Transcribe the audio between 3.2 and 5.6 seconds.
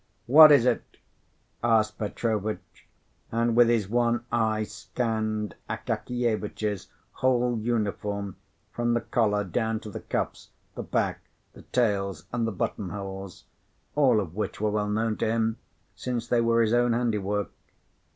and with his one eye scanned